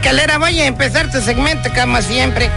Calera, 0.00 0.38
voy 0.38 0.60
a 0.60 0.66
empezar 0.66 1.10
tu 1.10 1.20
segmento 1.20 1.68
como 1.72 2.00
siempre. 2.02 2.50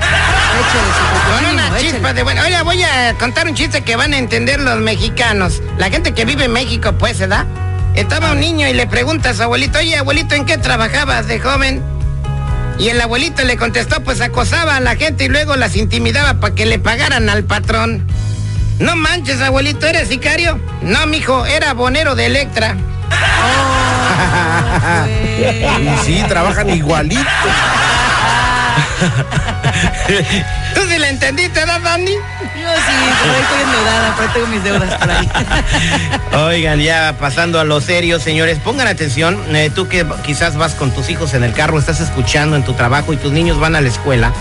Con 1.36 1.54
una 1.54 1.78
chispa 1.78 2.14
de 2.14 2.24
bueno. 2.24 2.42
Oye, 2.42 2.62
voy 2.64 2.82
a 2.84 3.14
contar 3.20 3.48
un 3.48 3.54
chiste 3.54 3.82
que 3.84 3.96
van 3.96 4.14
a 4.14 4.18
entender 4.18 4.60
los 4.60 4.78
mexicanos. 4.80 5.62
La 5.78 5.90
gente 5.90 6.14
que 6.14 6.26
vive 6.26 6.46
en 6.46 6.54
México, 6.54 6.94
pues, 6.94 7.18
¿se 7.18 7.28
da? 7.28 7.46
Estaba 7.96 8.32
un 8.32 8.40
niño 8.40 8.68
y 8.68 8.74
le 8.74 8.88
pregunta 8.88 9.32
a 9.32 9.34
su 9.34 9.44
abuelito, 9.44 9.80
oye, 9.80 9.98
abuelito, 9.98 10.36
¿en 10.36 10.46
qué 10.46 10.58
trabajabas 10.58 11.28
de 11.28 11.40
joven? 11.40 11.84
Y 12.80 12.90
el 12.90 13.02
abuelito 13.02 13.44
le 13.44 13.58
contestó, 13.58 14.04
pues 14.04 14.22
acosaba 14.22 14.76
a 14.76 14.80
la 14.80 14.96
gente 14.96 15.26
y 15.26 15.30
luego 15.30 15.56
las 15.56 15.76
intimidaba 15.76 16.36
para 16.36 16.56
que 16.56 16.66
le 16.66 16.80
pagaran 16.80 17.30
al 17.30 17.44
patrón. 17.44 18.06
No 18.80 18.96
manches, 18.96 19.42
abuelito, 19.42 19.88
¿eres 19.88 20.10
sicario? 20.10 20.60
No, 20.82 21.06
mijo, 21.08 21.46
era 21.46 21.74
bonero 21.74 22.16
de 22.16 22.28
Electra. 22.28 22.78
Y 25.82 26.06
sí, 26.06 26.24
trabajan 26.28 26.70
igualito. 26.70 27.22
¿Tú 30.74 30.82
sí 30.90 30.98
le 30.98 31.10
entendiste, 31.10 31.60
¿verdad, 31.60 31.80
Dani? 31.82 32.12
Yo 32.14 32.18
sí, 32.18 32.96
pero 33.24 33.38
estoy 33.38 33.62
endeudada, 33.64 34.16
pero 34.18 34.32
tengo 34.34 34.48
mis 34.48 34.64
deudas 34.64 34.94
por 34.96 35.12
ahí. 35.12 35.30
Oigan, 36.56 36.80
ya 36.80 37.16
pasando 37.20 37.60
a 37.60 37.64
lo 37.64 37.80
serio, 37.82 38.20
señores, 38.20 38.60
pongan 38.60 38.88
atención. 38.88 39.56
eh, 39.56 39.70
tú 39.74 39.88
que 39.88 40.06
quizás 40.26 40.56
vas 40.56 40.74
con 40.74 40.92
tus 40.92 41.10
hijos 41.10 41.34
en 41.34 41.44
el 41.44 41.54
carro, 41.54 41.78
estás 41.80 42.00
escuchando 42.00 42.56
en 42.56 42.64
tu 42.64 42.74
trabajo 42.74 43.14
y 43.14 43.18
tus 43.18 43.32
niños 43.32 43.60
van 43.60 43.76
a 43.76 43.82
la 43.82 43.90
escuela. 43.90 44.32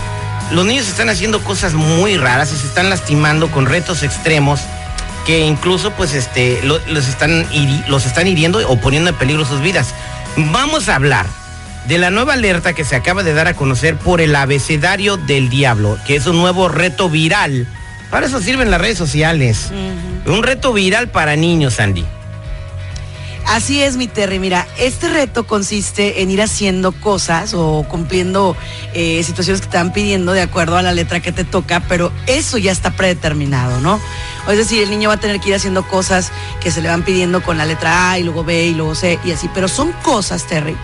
Los 0.52 0.64
niños 0.64 0.86
están 0.88 1.08
haciendo 1.10 1.40
cosas 1.42 1.74
muy 1.74 2.16
raras 2.16 2.52
y 2.52 2.56
se 2.56 2.66
están 2.66 2.88
lastimando 2.88 3.50
con 3.50 3.66
retos 3.66 4.02
extremos 4.02 4.60
que 5.26 5.40
incluso 5.40 5.90
pues 5.90 6.14
este 6.14 6.60
lo- 6.62 6.78
los 6.86 7.08
están 7.08 7.50
hiri- 7.50 7.84
los 7.88 8.06
están 8.06 8.28
hiriendo 8.28 8.60
o 8.68 8.76
poniendo 8.80 9.10
en 9.10 9.16
peligro 9.16 9.44
sus 9.44 9.60
vidas. 9.60 9.88
Vamos 10.36 10.88
a 10.90 10.96
hablar 10.96 11.26
de 11.88 11.96
la 11.96 12.10
nueva 12.10 12.34
alerta 12.34 12.74
que 12.74 12.84
se 12.84 12.94
acaba 12.94 13.22
de 13.22 13.32
dar 13.32 13.46
a 13.46 13.54
conocer 13.54 13.96
por 13.96 14.20
el 14.20 14.36
abecedario 14.36 15.16
del 15.16 15.48
diablo, 15.48 15.98
que 16.06 16.16
es 16.16 16.26
un 16.26 16.36
nuevo 16.36 16.68
reto 16.68 17.08
viral. 17.08 17.66
Para 18.10 18.26
eso 18.26 18.40
sirven 18.40 18.70
las 18.70 18.80
redes 18.80 18.98
sociales. 18.98 19.70
Un 20.26 20.42
reto 20.42 20.74
viral 20.74 21.08
para 21.08 21.36
niños, 21.36 21.80
Andy. 21.80 22.04
Así 23.46 23.80
es, 23.80 23.96
mi 23.96 24.08
Terry. 24.08 24.40
Mira, 24.40 24.66
este 24.76 25.08
reto 25.08 25.46
consiste 25.46 26.20
en 26.20 26.30
ir 26.30 26.42
haciendo 26.42 26.90
cosas 26.90 27.54
o 27.54 27.86
cumpliendo 27.88 28.56
eh, 28.92 29.22
situaciones 29.22 29.60
que 29.60 29.68
te 29.68 29.76
van 29.76 29.92
pidiendo 29.92 30.32
de 30.32 30.42
acuerdo 30.42 30.76
a 30.76 30.82
la 30.82 30.92
letra 30.92 31.20
que 31.20 31.30
te 31.30 31.44
toca, 31.44 31.80
pero 31.88 32.12
eso 32.26 32.58
ya 32.58 32.72
está 32.72 32.96
predeterminado, 32.96 33.80
¿no? 33.80 34.00
Es 34.48 34.58
decir, 34.58 34.82
el 34.82 34.90
niño 34.90 35.10
va 35.10 35.14
a 35.14 35.20
tener 35.20 35.40
que 35.40 35.50
ir 35.50 35.54
haciendo 35.54 35.86
cosas 35.86 36.32
que 36.60 36.72
se 36.72 36.82
le 36.82 36.88
van 36.88 37.04
pidiendo 37.04 37.40
con 37.40 37.56
la 37.56 37.64
letra 37.64 38.10
A 38.10 38.18
y 38.18 38.24
luego 38.24 38.42
B 38.42 38.66
y 38.66 38.74
luego 38.74 38.96
C 38.96 39.18
y 39.24 39.30
así, 39.30 39.48
pero 39.54 39.68
son 39.68 39.92
cosas, 40.02 40.44
Terry. 40.46 40.76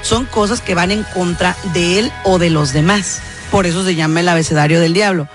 Son 0.00 0.24
cosas 0.24 0.62
que 0.62 0.74
van 0.74 0.90
en 0.90 1.04
contra 1.14 1.54
de 1.74 1.98
él 1.98 2.12
o 2.24 2.38
de 2.38 2.48
los 2.48 2.72
demás. 2.72 3.20
Por 3.50 3.66
eso 3.66 3.84
se 3.84 3.94
llama 3.94 4.20
el 4.20 4.28
abecedario 4.28 4.80
del 4.80 4.94
diablo 4.94 5.28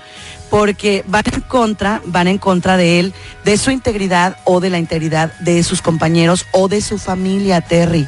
porque 0.52 1.02
van 1.06 1.24
en 1.32 1.40
contra, 1.40 2.02
van 2.04 2.28
en 2.28 2.36
contra 2.36 2.76
de 2.76 3.00
él, 3.00 3.14
de 3.42 3.56
su 3.56 3.70
integridad 3.70 4.36
o 4.44 4.60
de 4.60 4.68
la 4.68 4.78
integridad 4.78 5.32
de 5.38 5.62
sus 5.62 5.80
compañeros 5.80 6.44
o 6.52 6.68
de 6.68 6.82
su 6.82 6.98
familia, 6.98 7.62
Terry. 7.62 8.06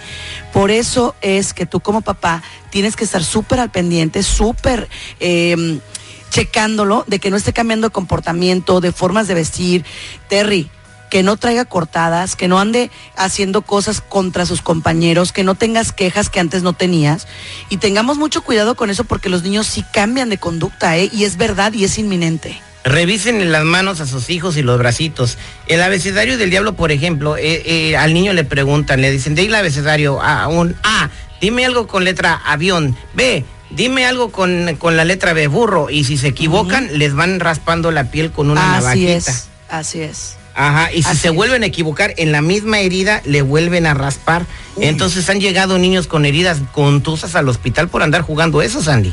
Por 0.53 0.71
eso 0.71 1.15
es 1.23 1.55
que 1.55 1.65
tú 1.65 1.81
como 1.81 2.03
papá 2.03 2.43
tienes 2.69 2.97
que 2.97 3.05
estar 3.05 3.25
súper 3.25 3.61
al 3.61 3.71
pendiente, 3.71 4.23
súper 4.23 4.91
eh, 5.21 5.81
checándolo 6.29 7.05
de 7.07 7.19
que 7.19 7.31
no 7.31 7.39
esté 7.39 7.55
cambiando 7.55 7.87
de 7.87 7.93
comportamiento, 7.93 8.83
de 8.83 8.93
formas 8.93 9.27
de 9.27 9.33
vestir. 9.33 9.87
Terry, 10.29 10.69
que 11.11 11.23
no 11.23 11.37
traiga 11.37 11.65
cortadas, 11.65 12.37
que 12.37 12.49
no 12.49 12.59
ande 12.59 12.91
haciendo 13.17 13.63
cosas 13.63 14.01
contra 14.01 14.47
sus 14.47 14.63
compañeros, 14.63 15.33
que 15.33 15.45
no 15.45 15.55
tengas 15.55 15.93
quejas 15.93 16.29
que 16.29 16.41
antes 16.41 16.63
no 16.63 16.73
tenías. 16.73 17.27
Y 17.69 17.77
tengamos 17.77 18.19
mucho 18.19 18.43
cuidado 18.43 18.75
con 18.75 18.91
eso 18.91 19.05
porque 19.05 19.29
los 19.29 19.43
niños 19.43 19.67
sí 19.67 19.85
cambian 19.93 20.29
de 20.29 20.39
conducta, 20.39 20.97
¿eh? 20.97 21.09
Y 21.13 21.25
es 21.25 21.37
verdad 21.37 21.73
y 21.73 21.85
es 21.85 21.99
inminente. 21.99 22.61
Revisen 22.85 23.51
las 23.51 23.65
manos 23.65 24.01
a 24.01 24.07
sus 24.07 24.29
hijos 24.29 24.59
y 24.59 24.63
los 24.63 24.79
bracitos. 24.79 25.39
El 25.69 25.81
abecedario 25.83 26.37
del 26.37 26.51
diablo, 26.51 26.75
por 26.75 26.93
ejemplo, 26.93 27.37
eh, 27.39 27.63
eh, 27.65 27.97
al 27.97 28.13
niño 28.13 28.35
le 28.35 28.45
preguntan, 28.45 29.01
le 29.01 29.11
dicen, 29.11 29.35
de 29.35 29.47
el 29.47 29.55
abecedario 29.55 30.21
a 30.21 30.49
un 30.49 30.77
A, 30.83 31.09
dime 31.41 31.65
algo 31.65 31.87
con 31.87 32.05
letra 32.05 32.43
avión, 32.45 32.95
B, 33.15 33.43
dime 33.71 34.05
algo 34.05 34.31
con, 34.31 34.77
con 34.79 34.99
la 34.99 35.07
letra 35.07 35.33
B, 35.33 35.47
burro. 35.47 35.89
Y 35.89 36.05
si 36.05 36.19
se 36.19 36.29
equivocan, 36.29 36.99
les 36.99 37.15
van 37.15 37.41
raspando 37.41 37.91
la 37.91 38.11
piel 38.11 38.33
con 38.33 38.51
una 38.51 38.77
así 38.77 38.85
navajita. 38.85 39.31
es, 39.31 39.49
así 39.71 40.01
es. 40.01 40.37
Ajá, 40.55 40.93
y 40.93 41.03
si 41.03 41.11
Así 41.11 41.19
se 41.19 41.29
es. 41.29 41.35
vuelven 41.35 41.63
a 41.63 41.67
equivocar 41.67 42.15
en 42.17 42.33
la 42.33 42.41
misma 42.41 42.81
herida, 42.81 43.21
le 43.25 43.43
vuelven 43.43 43.87
a 43.87 43.95
raspar. 43.95 44.47
Entonces 44.81 45.29
han 45.29 45.41
llegado 45.41 45.79
niños 45.79 46.07
con 46.07 46.25
heridas 46.25 46.59
contusas 46.73 47.35
al 47.35 47.49
hospital 47.49 47.89
por 47.89 48.03
andar 48.03 48.23
jugando 48.23 48.63
eso, 48.63 48.83
Sandy. 48.83 49.13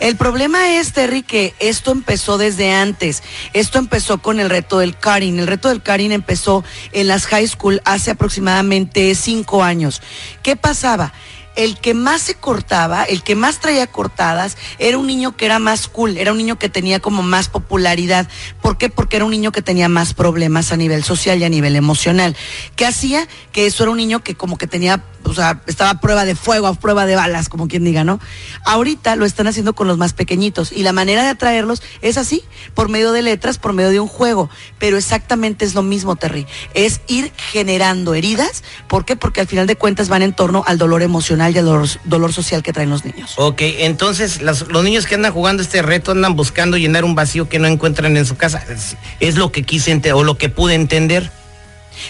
El 0.00 0.16
problema 0.16 0.74
es, 0.74 0.92
Terry, 0.92 1.22
que 1.22 1.54
esto 1.60 1.92
empezó 1.92 2.38
desde 2.38 2.72
antes. 2.72 3.22
Esto 3.52 3.78
empezó 3.78 4.18
con 4.18 4.40
el 4.40 4.50
reto 4.50 4.78
del 4.78 4.96
Karin. 4.96 5.38
El 5.38 5.46
reto 5.46 5.68
del 5.68 5.82
Karin 5.82 6.12
empezó 6.12 6.64
en 6.92 7.06
las 7.06 7.26
high 7.26 7.46
school 7.46 7.80
hace 7.84 8.10
aproximadamente 8.10 9.14
cinco 9.14 9.62
años. 9.62 10.02
¿Qué 10.42 10.56
pasaba? 10.56 11.12
El 11.56 11.78
que 11.78 11.94
más 11.94 12.22
se 12.22 12.34
cortaba, 12.34 13.04
el 13.04 13.22
que 13.22 13.34
más 13.34 13.60
traía 13.60 13.86
cortadas, 13.86 14.56
era 14.78 14.98
un 14.98 15.06
niño 15.06 15.36
que 15.36 15.46
era 15.46 15.58
más 15.58 15.88
cool, 15.88 16.18
era 16.18 16.32
un 16.32 16.38
niño 16.38 16.58
que 16.58 16.68
tenía 16.68 17.00
como 17.00 17.22
más 17.22 17.48
popularidad. 17.48 18.28
¿Por 18.62 18.78
qué? 18.78 18.88
Porque 18.90 19.16
era 19.16 19.24
un 19.24 19.30
niño 19.30 19.52
que 19.52 19.62
tenía 19.62 19.88
más 19.88 20.14
problemas 20.14 20.70
a 20.72 20.76
nivel 20.76 21.02
social 21.02 21.38
y 21.38 21.44
a 21.44 21.48
nivel 21.48 21.74
emocional. 21.76 22.36
¿Qué 22.76 22.86
hacía? 22.86 23.26
Que 23.52 23.66
eso 23.66 23.82
era 23.82 23.90
un 23.90 23.96
niño 23.96 24.22
que 24.22 24.34
como 24.34 24.58
que 24.58 24.66
tenía, 24.66 25.02
o 25.24 25.34
sea, 25.34 25.62
estaba 25.66 25.90
a 25.90 26.00
prueba 26.00 26.24
de 26.24 26.34
fuego, 26.34 26.66
a 26.66 26.74
prueba 26.74 27.06
de 27.06 27.16
balas, 27.16 27.48
como 27.48 27.68
quien 27.68 27.84
diga, 27.84 28.04
¿no? 28.04 28.20
Ahorita 28.64 29.16
lo 29.16 29.24
están 29.24 29.46
haciendo 29.46 29.74
con 29.74 29.88
los 29.88 29.98
más 29.98 30.12
pequeñitos 30.12 30.72
y 30.72 30.82
la 30.82 30.92
manera 30.92 31.22
de 31.22 31.30
atraerlos 31.30 31.82
es 32.02 32.18
así, 32.18 32.44
por 32.74 32.88
medio 32.88 33.12
de 33.12 33.22
letras, 33.22 33.58
por 33.58 33.72
medio 33.72 33.90
de 33.90 34.00
un 34.00 34.08
juego. 34.08 34.50
Pero 34.78 34.98
exactamente 34.98 35.64
es 35.64 35.74
lo 35.74 35.82
mismo, 35.82 36.16
Terry. 36.16 36.46
Es 36.74 37.00
ir 37.06 37.32
generando 37.50 38.14
heridas. 38.14 38.62
¿Por 38.88 39.04
qué? 39.04 39.16
Porque 39.16 39.40
al 39.40 39.46
final 39.46 39.66
de 39.66 39.76
cuentas 39.76 40.08
van 40.08 40.22
en 40.22 40.34
torno 40.34 40.62
al 40.66 40.78
dolor 40.78 41.02
emocional 41.02 41.45
y 41.54 41.58
al 41.58 41.64
dolor, 41.64 41.88
dolor 42.04 42.32
social 42.32 42.62
que 42.62 42.72
traen 42.72 42.90
los 42.90 43.04
niños. 43.04 43.34
Ok, 43.36 43.60
entonces 43.60 44.42
las- 44.42 44.68
los 44.68 44.82
niños 44.84 45.06
que 45.06 45.14
andan 45.14 45.32
jugando 45.32 45.62
este 45.62 45.82
reto 45.82 46.12
andan 46.12 46.36
buscando 46.36 46.76
llenar 46.76 47.04
un 47.04 47.14
vacío 47.14 47.48
que 47.48 47.58
no 47.58 47.68
encuentran 47.68 48.16
en 48.16 48.26
su 48.26 48.36
casa. 48.36 48.62
Es, 48.68 48.96
es 49.20 49.36
lo 49.36 49.52
que 49.52 49.62
quise 49.62 49.92
ente- 49.92 50.12
o 50.12 50.24
lo 50.24 50.36
que 50.38 50.48
pude 50.48 50.74
entender. 50.74 51.30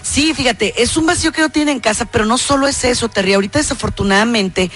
Sí, 0.02 0.34
fíjate, 0.34 0.82
es 0.82 0.96
un 0.96 1.06
vacío 1.06 1.30
que 1.30 1.40
no 1.40 1.48
tienen 1.48 1.76
en 1.76 1.80
casa, 1.80 2.06
pero 2.06 2.24
no 2.24 2.38
solo 2.38 2.66
es 2.66 2.82
eso, 2.82 3.08
Terry. 3.08 3.34
Ahorita 3.34 3.60
desafortunadamente, 3.60 4.68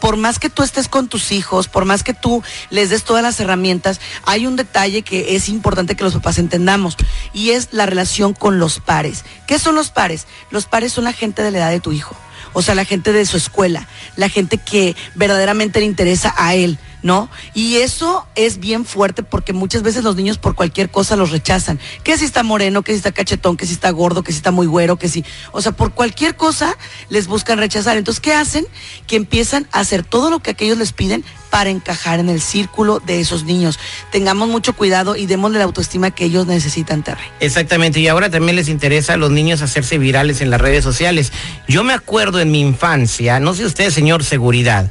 por 0.00 0.16
más 0.16 0.38
que 0.38 0.48
tú 0.48 0.62
estés 0.62 0.88
con 0.88 1.06
tus 1.08 1.32
hijos, 1.32 1.68
por 1.68 1.84
más 1.84 2.02
que 2.02 2.14
tú 2.14 2.42
les 2.70 2.88
des 2.88 3.04
todas 3.04 3.22
las 3.22 3.38
herramientas, 3.40 4.00
hay 4.24 4.46
un 4.46 4.56
detalle 4.56 5.02
que 5.02 5.36
es 5.36 5.50
importante 5.50 5.96
que 5.96 6.04
los 6.04 6.14
papás 6.14 6.38
entendamos 6.38 6.96
y 7.34 7.50
es 7.50 7.68
la 7.72 7.84
relación 7.84 8.32
con 8.32 8.58
los 8.58 8.80
pares. 8.80 9.24
¿Qué 9.46 9.58
son 9.58 9.74
los 9.74 9.90
pares? 9.90 10.26
Los 10.50 10.64
pares 10.64 10.94
son 10.94 11.04
la 11.04 11.12
gente 11.12 11.42
de 11.42 11.50
la 11.50 11.58
edad 11.58 11.70
de 11.70 11.80
tu 11.80 11.92
hijo, 11.92 12.16
o 12.54 12.62
sea, 12.62 12.74
la 12.74 12.86
gente 12.86 13.12
de 13.12 13.26
su 13.26 13.36
escuela, 13.36 13.86
la 14.16 14.30
gente 14.30 14.56
que 14.56 14.96
verdaderamente 15.14 15.80
le 15.80 15.86
interesa 15.86 16.34
a 16.38 16.54
él. 16.54 16.78
¿No? 17.04 17.28
Y 17.52 17.76
eso 17.76 18.26
es 18.34 18.58
bien 18.58 18.86
fuerte 18.86 19.22
porque 19.22 19.52
muchas 19.52 19.82
veces 19.82 20.02
los 20.02 20.16
niños 20.16 20.38
por 20.38 20.54
cualquier 20.54 20.90
cosa 20.90 21.16
los 21.16 21.30
rechazan. 21.30 21.78
Que 22.02 22.16
si 22.16 22.24
está 22.24 22.42
moreno, 22.42 22.82
que 22.82 22.92
si 22.92 22.96
está 22.96 23.12
cachetón, 23.12 23.58
que 23.58 23.66
si 23.66 23.74
está 23.74 23.90
gordo, 23.90 24.22
que 24.22 24.32
si 24.32 24.38
está 24.38 24.50
muy 24.50 24.66
güero, 24.66 24.96
que 24.96 25.10
si, 25.10 25.22
o 25.52 25.60
sea, 25.60 25.72
por 25.72 25.92
cualquier 25.92 26.34
cosa 26.34 26.76
les 27.10 27.26
buscan 27.26 27.58
rechazar. 27.58 27.98
Entonces, 27.98 28.22
¿qué 28.22 28.32
hacen? 28.32 28.66
Que 29.06 29.16
empiezan 29.16 29.68
a 29.70 29.80
hacer 29.80 30.02
todo 30.02 30.30
lo 30.30 30.40
que 30.40 30.50
aquellos 30.50 30.78
les 30.78 30.92
piden 30.92 31.22
para 31.50 31.68
encajar 31.68 32.20
en 32.20 32.30
el 32.30 32.40
círculo 32.40 33.00
de 33.00 33.20
esos 33.20 33.44
niños. 33.44 33.78
Tengamos 34.10 34.48
mucho 34.48 34.72
cuidado 34.72 35.14
y 35.14 35.26
démosle 35.26 35.58
la 35.58 35.64
autoestima 35.64 36.10
que 36.10 36.24
ellos 36.24 36.46
necesitan, 36.46 37.04
Terry. 37.04 37.22
Exactamente, 37.38 38.00
y 38.00 38.08
ahora 38.08 38.30
también 38.30 38.56
les 38.56 38.68
interesa 38.68 39.12
a 39.12 39.16
los 39.18 39.30
niños 39.30 39.60
hacerse 39.60 39.98
virales 39.98 40.40
en 40.40 40.48
las 40.48 40.60
redes 40.60 40.82
sociales. 40.82 41.32
Yo 41.68 41.84
me 41.84 41.92
acuerdo 41.92 42.40
en 42.40 42.50
mi 42.50 42.60
infancia, 42.60 43.40
no 43.40 43.52
sé 43.52 43.66
usted, 43.66 43.90
señor 43.90 44.24
seguridad, 44.24 44.90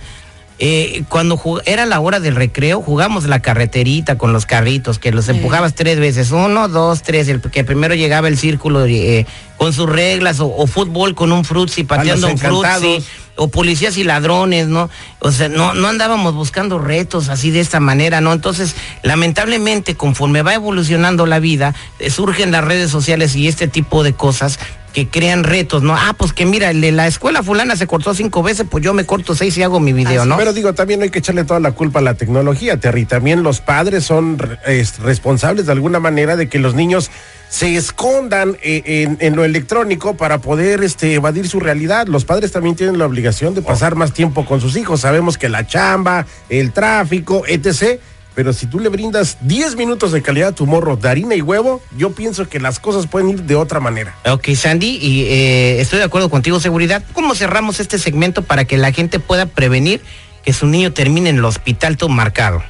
eh, 0.60 1.04
cuando 1.10 1.42
era 1.66 1.86
la 1.86 2.00
hora 2.00 2.20
del 2.20 2.36
recreo, 2.36 2.82
jugamos 2.82 3.26
la 3.26 3.42
carreterita 3.42 4.18
con 4.18 4.34
los 4.34 4.46
carritos, 4.46 5.00
que 5.00 5.12
los 5.12 5.28
empujabas 5.28 5.74
tres 5.74 6.00
veces, 6.00 6.32
uno, 6.32 6.68
dos, 6.68 7.02
tres, 7.02 7.28
el 7.28 7.42
que 7.42 7.64
primero 7.64 7.96
llegaba 7.96 8.28
el 8.28 8.38
círculo 8.38 8.86
eh, 8.86 9.26
con 9.58 9.74
sus 9.74 9.90
reglas, 9.90 10.40
o, 10.40 10.68
fútbol 10.68 11.16
con 11.16 11.32
un 11.32 11.44
frutzi, 11.44 11.84
pateando 11.84 12.28
un 12.28 12.38
frutzi, 12.38 13.04
o 13.36 13.48
policías 13.48 13.98
y 13.98 14.04
ladrones, 14.04 14.68
¿no? 14.68 14.90
O 15.20 15.32
sea, 15.32 15.50
no, 15.50 15.74
no 15.74 15.88
andábamos 15.88 16.36
buscando 16.36 16.78
retos 16.78 17.30
así 17.30 17.50
de 17.50 17.60
esta 17.60 17.80
manera, 17.80 18.22
¿no? 18.22 18.32
Entonces, 18.32 18.76
lamentablemente, 19.02 19.96
conforme 19.96 20.44
va 20.44 20.54
evolucionando 20.54 21.26
la 21.26 21.40
vida, 21.40 21.74
eh, 21.98 22.12
surgen 22.12 22.52
las 22.52 22.64
redes 22.64 22.92
sociales 22.92 23.36
y 23.36 23.48
este 23.48 23.68
tipo 23.68 24.04
de 24.04 24.14
cosas 24.14 24.60
que 24.94 25.08
crean 25.08 25.44
retos, 25.44 25.82
¿no? 25.82 25.96
Ah, 25.96 26.16
pues 26.18 26.32
que 26.34 26.46
mira, 26.46 26.72
la 26.72 27.08
escuela 27.08 27.44
fulana 27.44 27.76
se 27.76 27.88
cortó 27.88 28.14
cinco 28.14 28.44
veces, 28.44 28.68
pues 28.70 28.84
yo 28.84 28.94
me 28.94 29.06
corto 29.06 29.36
seis 29.36 29.58
y 29.58 29.64
hago 29.64 29.80
mi 29.80 29.92
video, 29.92 30.26
¿no? 30.26 30.38
Pero 30.38 30.54
digo, 30.54 30.74
también 30.74 31.00
no 31.00 31.04
hay 31.04 31.10
que 31.10 31.20
echarle 31.20 31.44
toda 31.44 31.60
la 31.60 31.72
culpa 31.72 32.00
a 32.00 32.02
la 32.04 32.14
tecnología, 32.14 32.80
Terry. 32.80 33.06
También 33.06 33.44
los 33.44 33.60
padres 33.60 34.06
son 34.06 34.38
responsables 34.38 35.66
de 35.66 35.72
alguna 35.72 36.00
manera 36.00 36.36
de 36.36 36.48
que 36.48 36.60
los 36.60 36.76
niños 36.76 37.10
se 37.50 37.76
escondan 37.76 38.58
eh, 38.64 39.08
en, 39.20 39.36
lo 39.36 39.44
electrónico 39.44 40.16
para 40.16 40.40
poder 40.40 40.84
este, 40.84 41.16
evadir 41.16 41.48
su 41.48 41.60
realidad. 41.60 42.08
Los 42.08 42.26
padres 42.26 42.52
también 42.52 42.76
tienen 42.76 42.98
la 42.98 43.06
obligación 43.06 43.54
de 43.54 43.62
pasar 43.62 43.96
más 43.96 44.14
tiempo 44.14 44.46
con 44.46 44.62
sus 44.62 44.76
hijos. 44.78 45.02
Sabemos 45.02 45.38
que 45.38 45.50
la 45.50 45.68
chamba, 45.68 46.26
el 46.50 46.72
tráfico, 46.72 47.44
etc 47.48 48.00
pero 48.36 48.54
si 48.54 48.68
tú 48.68 48.80
le 48.80 48.90
brindas 48.90 49.38
10 49.42 49.76
minutos 49.76 50.12
de 50.12 50.22
calidad 50.22 50.50
a 50.50 50.52
tu 50.54 50.66
morro 50.66 50.96
de 50.96 51.10
harina 51.10 51.36
y 51.36 51.42
huevo, 51.42 51.82
yo 51.98 52.12
pienso 52.14 52.50
que 52.50 52.60
las 52.60 52.80
cosas 52.80 53.08
pueden 53.08 53.30
ir 53.30 53.44
de 53.44 53.56
otra 53.56 53.80
manera. 53.80 54.16
Ok, 54.26 54.50
Sandy, 54.56 54.98
y 55.02 55.24
eh, 55.24 55.82
estoy 55.82 56.00
de 56.00 56.06
acuerdo 56.06 56.30
contigo, 56.30 56.60
seguridad. 56.60 57.04
¿Cómo 57.14 57.36
cerramos 57.36 57.80
este 57.80 58.00
segmento 58.00 58.44
para 58.44 58.66
que 58.66 58.78
la 58.78 58.92
gente 58.92 59.20
pueda 59.20 59.46
prevenir 59.46 60.02
que 60.44 60.54
su 60.54 60.68
niño 60.68 60.94
termine 60.94 61.30
en 61.30 61.38
el 61.38 61.46
hospital 61.46 61.98
todo 61.98 62.10
marcado? 62.10 62.64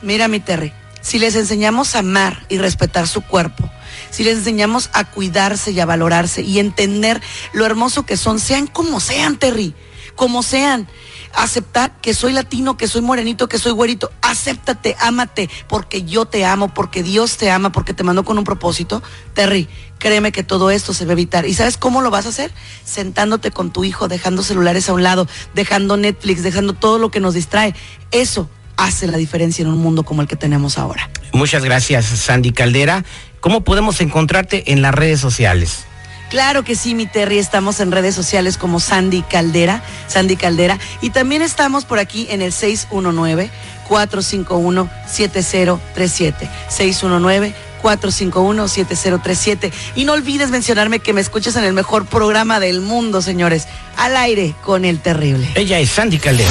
Mira, 0.00 0.28
mi 0.28 0.40
Terry, 0.40 0.72
si 1.00 1.18
les 1.18 1.36
enseñamos 1.36 1.94
a 1.94 2.00
amar 2.00 2.44
y 2.48 2.58
respetar 2.58 3.06
su 3.06 3.20
cuerpo, 3.20 3.70
si 4.10 4.24
les 4.24 4.38
enseñamos 4.38 4.90
a 4.92 5.04
cuidarse 5.04 5.72
y 5.72 5.80
a 5.80 5.86
valorarse 5.86 6.42
y 6.42 6.58
entender 6.58 7.20
lo 7.52 7.64
hermoso 7.66 8.04
que 8.04 8.16
son, 8.16 8.40
sean 8.40 8.66
como 8.66 9.00
sean, 9.00 9.36
Terry, 9.36 9.74
como 10.16 10.42
sean 10.42 10.88
aceptar 11.34 12.00
que 12.00 12.14
soy 12.14 12.32
latino, 12.32 12.76
que 12.76 12.88
soy 12.88 13.00
morenito, 13.00 13.48
que 13.48 13.58
soy 13.58 13.72
güerito. 13.72 14.10
Acéptate, 14.22 14.96
ámate, 15.00 15.48
porque 15.68 16.04
yo 16.04 16.26
te 16.26 16.44
amo, 16.44 16.72
porque 16.72 17.02
Dios 17.02 17.36
te 17.36 17.50
ama, 17.50 17.72
porque 17.72 17.94
te 17.94 18.04
mandó 18.04 18.24
con 18.24 18.38
un 18.38 18.44
propósito. 18.44 19.02
Terry, 19.34 19.68
créeme 19.98 20.32
que 20.32 20.42
todo 20.42 20.70
esto 20.70 20.94
se 20.94 21.04
va 21.04 21.10
a 21.10 21.12
evitar. 21.12 21.46
¿Y 21.46 21.54
sabes 21.54 21.76
cómo 21.76 22.02
lo 22.02 22.10
vas 22.10 22.26
a 22.26 22.30
hacer? 22.30 22.52
Sentándote 22.84 23.50
con 23.50 23.72
tu 23.72 23.84
hijo, 23.84 24.08
dejando 24.08 24.42
celulares 24.42 24.88
a 24.88 24.92
un 24.92 25.02
lado, 25.02 25.26
dejando 25.54 25.96
Netflix, 25.96 26.42
dejando 26.42 26.74
todo 26.74 26.98
lo 26.98 27.10
que 27.10 27.20
nos 27.20 27.34
distrae. 27.34 27.74
Eso 28.10 28.48
hace 28.76 29.06
la 29.06 29.16
diferencia 29.16 29.62
en 29.62 29.68
un 29.68 29.78
mundo 29.78 30.02
como 30.02 30.22
el 30.22 30.28
que 30.28 30.36
tenemos 30.36 30.78
ahora. 30.78 31.10
Muchas 31.32 31.64
gracias, 31.64 32.06
Sandy 32.06 32.52
Caldera. 32.52 33.04
¿Cómo 33.40 33.64
podemos 33.64 34.00
encontrarte 34.00 34.72
en 34.72 34.82
las 34.82 34.94
redes 34.94 35.20
sociales? 35.20 35.84
Claro 36.32 36.64
que 36.64 36.76
sí, 36.76 36.94
mi 36.94 37.04
Terry, 37.04 37.36
estamos 37.36 37.78
en 37.80 37.92
redes 37.92 38.14
sociales 38.14 38.56
como 38.56 38.80
Sandy 38.80 39.20
Caldera, 39.20 39.82
Sandy 40.06 40.36
Caldera, 40.36 40.78
y 41.02 41.10
también 41.10 41.42
estamos 41.42 41.84
por 41.84 41.98
aquí 41.98 42.26
en 42.30 42.40
el 42.40 42.54
619 42.54 43.50
451 43.86 44.88
7037. 45.06 46.48
619 46.70 47.54
451-7037. 47.82 49.72
Y 49.94 50.06
no 50.06 50.12
olvides 50.12 50.50
mencionarme 50.50 51.00
que 51.00 51.12
me 51.12 51.20
escuchas 51.20 51.56
en 51.56 51.64
el 51.64 51.74
mejor 51.74 52.06
programa 52.06 52.60
del 52.60 52.80
mundo, 52.80 53.20
señores. 53.20 53.66
Al 53.98 54.16
aire 54.16 54.54
con 54.62 54.86
el 54.86 55.00
terrible. 55.00 55.50
Ella 55.54 55.80
es 55.80 55.90
Sandy 55.90 56.18
Caldera. 56.18 56.48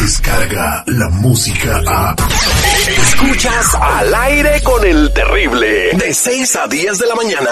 Descarga 0.00 0.82
la 0.86 1.08
música 1.10 1.82
a. 1.86 2.16
Escuchas 2.88 3.74
al 3.74 4.12
aire 4.14 4.60
con 4.62 4.84
el 4.84 5.12
terrible. 5.12 5.90
De 5.92 6.14
6 6.14 6.56
a 6.56 6.66
10 6.66 6.98
de 6.98 7.06
la 7.06 7.14
mañana. 7.14 7.50